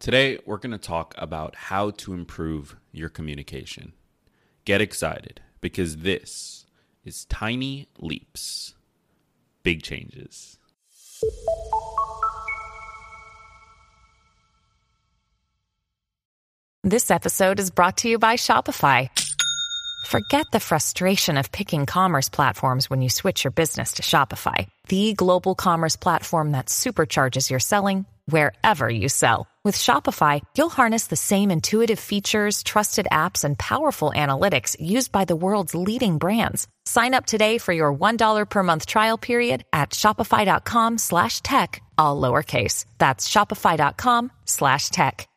[0.00, 3.92] Today, we're going to talk about how to improve your communication.
[4.64, 6.64] Get excited because this
[7.04, 8.74] is Tiny Leaps,
[9.62, 10.56] Big Changes.
[16.82, 19.10] This episode is brought to you by Shopify.
[20.06, 25.12] Forget the frustration of picking commerce platforms when you switch your business to Shopify, the
[25.12, 29.46] global commerce platform that supercharges your selling wherever you sell.
[29.62, 35.26] With Shopify, you'll harness the same intuitive features, trusted apps, and powerful analytics used by
[35.26, 36.66] the world's leading brands.
[36.86, 42.18] Sign up today for your $1 per month trial period at shopify.com slash tech, all
[42.18, 42.86] lowercase.
[42.96, 45.28] That's shopify.com slash tech.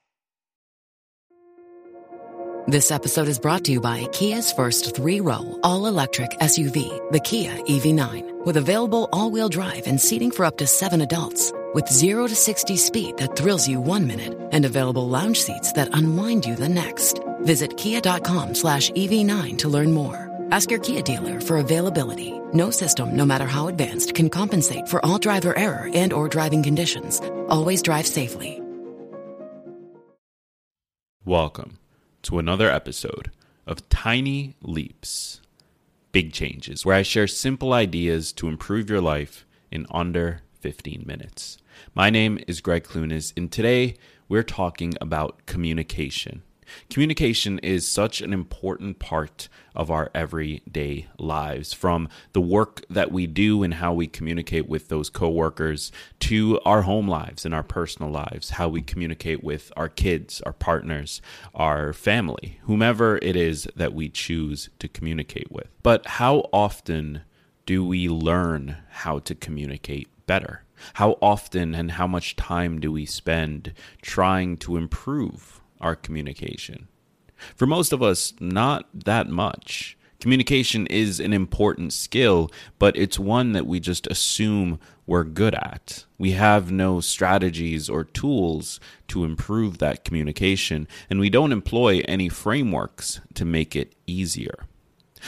[2.65, 8.45] This episode is brought to you by Kia's first three-row, all-electric SUV, the Kia EV9,
[8.45, 12.77] with available all-wheel drive and seating for up to seven adults with 0 to 60
[12.77, 17.20] speed that thrills you one minute and available lounge seats that unwind you the next.
[17.41, 20.30] Visit kia.com slash EV9 to learn more.
[20.52, 22.32] Ask your Kia dealer for availability.
[22.54, 26.62] No system, no matter how advanced, can compensate for all driver error and or driving
[26.62, 27.20] conditions.
[27.49, 28.62] Always drive safely.
[31.26, 31.80] Welcome
[32.24, 33.32] to another episode
[33.65, 35.40] of Tiny Leaps,
[36.12, 41.57] Big Changes, where I share simple ideas to improve your life in under 15 minutes.
[41.93, 43.95] My name is Gregg Clunis, and today
[44.29, 46.41] we're talking about communication.
[46.89, 53.27] Communication is such an important part of our everyday lives, from the work that we
[53.27, 55.91] do and how we communicate with those coworkers
[56.21, 60.53] to our home lives and our personal lives, how we communicate with our kids, our
[60.53, 61.21] partners,
[61.53, 65.67] our family, whomever it is that we choose to communicate with.
[65.84, 67.23] But how often
[67.66, 70.63] do we learn how to communicate better?
[70.96, 76.88] How often and how much time do we spend trying to improve our communication?
[77.56, 79.97] For most of us, not that much.
[80.19, 82.50] Communication is an important skill,
[82.80, 86.06] but it's one that we just assume we're good at.
[86.18, 92.30] We have no strategies or tools to improve that communication, and we don't employ any
[92.30, 94.66] frameworks to make it easier.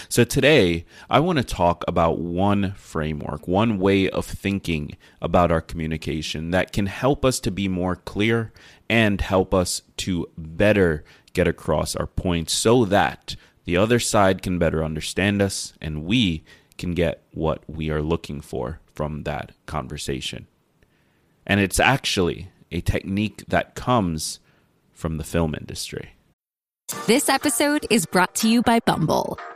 [0.09, 5.61] So today, I want to talk about one framework, one way of thinking about our
[5.61, 8.51] communication that can help us to be more clear
[8.89, 13.35] and help us to better get across our points so that
[13.66, 16.44] the other side can better understand us and we
[16.77, 20.47] can get what we are looking for from that conversation.
[21.45, 24.39] And it's actually a technique that comes
[24.94, 26.12] from the film industry.
[27.07, 29.39] This episode is brought to you by Bumble.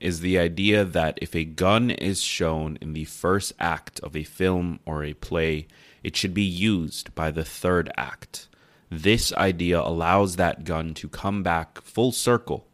[0.00, 4.24] is the idea that if a gun is shown in the first act of a
[4.24, 5.66] film or a play,
[6.02, 8.48] it should be used by the third act.
[8.90, 12.68] This idea allows that gun to come back full circle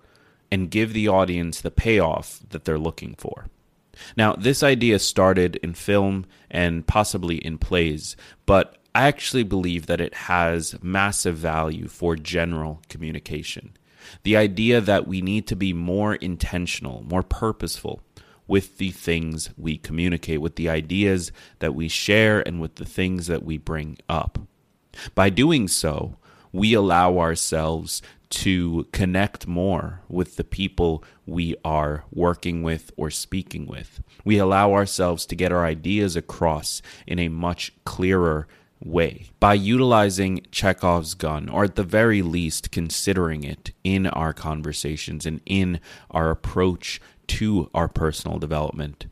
[0.51, 3.47] and give the audience the payoff that they're looking for.
[4.17, 8.17] Now, this idea started in film and possibly in plays,
[8.47, 13.75] but I actually believe that it has massive value for general communication.
[14.23, 18.03] The idea that we need to be more intentional, more purposeful
[18.47, 23.27] with the things we communicate, with the ideas that we share, and with the things
[23.27, 24.39] that we bring up.
[25.15, 26.17] By doing so,
[26.53, 33.67] we allow ourselves to connect more with the people we are working with or speaking
[33.67, 34.03] with.
[34.25, 38.49] We allow ourselves to get our ideas across in a much clearer
[38.85, 45.27] way by utilizing Chekhov's gun, or at the very least, considering it in our conversations
[45.27, 45.81] and in
[46.11, 49.07] our approach to our personal development.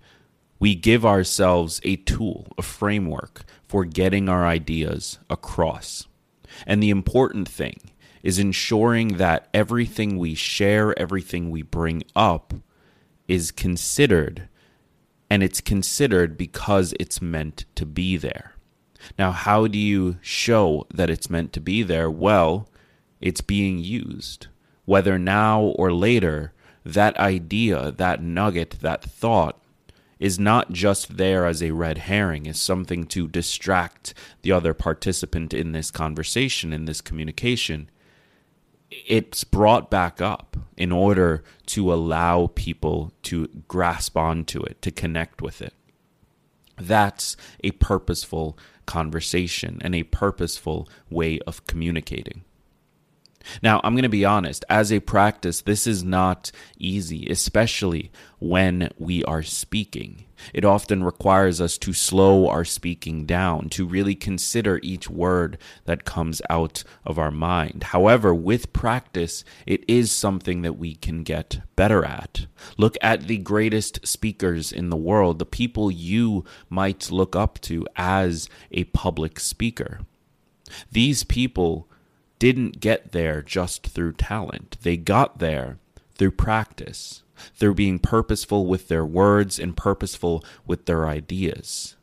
[0.58, 6.06] We give ourselves a tool, a framework for getting our ideas across.
[6.66, 7.78] And the important thing
[8.22, 12.52] is ensuring that everything we share, everything we bring up,
[13.26, 14.48] is considered.
[15.30, 18.54] And it's considered because it's meant to be there.
[19.18, 22.10] Now, how do you show that it's meant to be there?
[22.10, 22.68] Well,
[23.20, 24.46] it's being used.
[24.84, 26.52] Whether now or later,
[26.84, 29.60] that idea, that nugget, that thought
[30.18, 34.12] is not just there as a red herring, as something to distract
[34.42, 37.88] the other participant in this conversation, in this communication.
[38.90, 45.40] it's brought back up in order to allow people to grasp onto it, to connect
[45.40, 45.74] with it.
[46.78, 48.58] That's a purposeful
[48.90, 52.42] conversation and a purposeful way of communicating.
[53.62, 58.90] Now, I'm going to be honest, as a practice, this is not easy, especially when
[58.98, 60.24] we are speaking.
[60.54, 66.04] It often requires us to slow our speaking down, to really consider each word that
[66.04, 67.84] comes out of our mind.
[67.84, 72.46] However, with practice, it is something that we can get better at.
[72.78, 77.86] Look at the greatest speakers in the world, the people you might look up to
[77.96, 80.00] as a public speaker.
[80.90, 81.89] These people
[82.40, 84.78] didn't get there just through talent.
[84.82, 85.78] They got there
[86.14, 87.22] through practice,
[87.54, 91.96] through being purposeful with their words and purposeful with their ideas,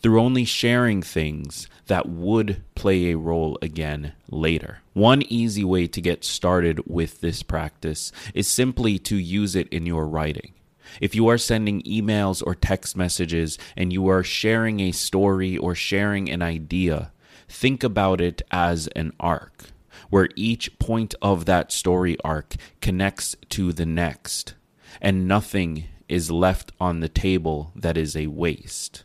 [0.00, 4.78] through only sharing things that would play a role again later.
[4.94, 9.86] One easy way to get started with this practice is simply to use it in
[9.86, 10.54] your writing.
[11.00, 15.76] If you are sending emails or text messages and you are sharing a story or
[15.76, 17.12] sharing an idea,
[17.48, 19.66] think about it as an arc
[20.10, 24.54] where each point of that story arc connects to the next,
[25.00, 29.04] and nothing is left on the table that is a waste.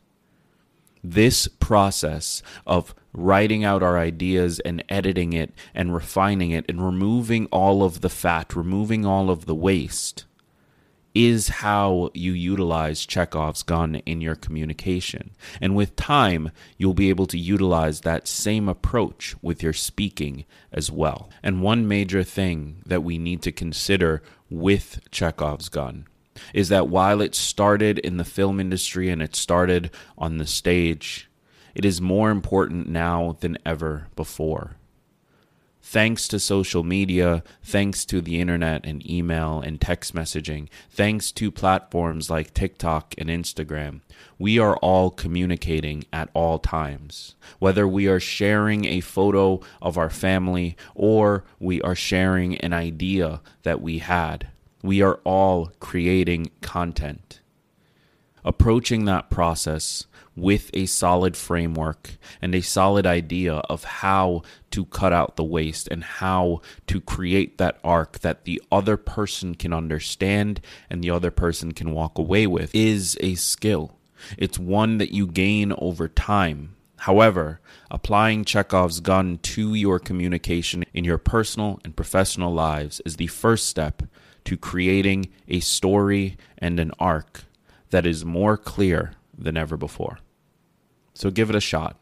[1.04, 7.48] This process of writing out our ideas and editing it and refining it and removing
[7.48, 10.26] all of the fat, removing all of the waste,
[11.16, 15.32] is how you utilize Chekhov's gun in your communication.
[15.60, 20.92] And with time, you'll be able to utilize that same approach with your speaking as
[20.92, 21.30] well.
[21.42, 26.06] And one major thing that we need to consider with Chekhov's gun
[26.54, 31.30] is that while it started in the film industry and it started on the stage,
[31.76, 34.79] it is more important now than ever before
[35.82, 41.52] thanks to social media, thanks to the internet and email and text messaging, thanks to
[41.52, 44.02] platforms like TikTok and Instagram,
[44.38, 47.36] we are all communicating at all times.
[47.60, 53.42] Whether we are sharing a photo of our family or we are sharing an idea
[53.64, 54.48] that we had,
[54.82, 57.39] we are all creating content.
[58.44, 60.06] Approaching that process
[60.36, 64.42] with a solid framework and a solid idea of how
[64.72, 69.56] to cut out the waste and how to create that arc that the other person
[69.56, 73.98] can understand and the other person can walk away with is a skill.
[74.38, 76.76] It's one that you gain over time.
[77.04, 83.28] However, applying Chekhov's gun to your communication in your personal and professional lives is the
[83.28, 84.04] first step
[84.44, 87.46] to creating a story and an arc
[87.90, 90.20] that is more clear than ever before.
[91.14, 92.00] So give it a shot.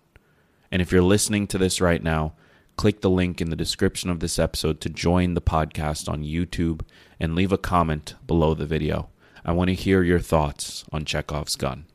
[0.72, 2.34] And if you're listening to this right now,
[2.76, 6.82] click the link in the description of this episode to join the podcast on YouTube
[7.20, 9.10] and leave a comment below the video.
[9.46, 11.86] I want to hear your thoughts on Chekhov's gun.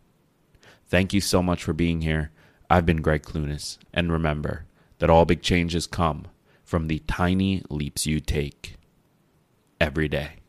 [0.89, 2.31] Thank you so much for being here.
[2.69, 4.67] I've been Gregg Clunis, and remember
[4.99, 6.27] that all big changes come
[6.65, 8.77] from the tiny leaps you take
[9.81, 10.42] every day.